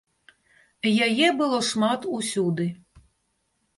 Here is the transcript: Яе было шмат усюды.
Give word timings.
Яе 1.09 1.27
было 1.41 1.59
шмат 1.69 2.01
усюды. 2.21 2.67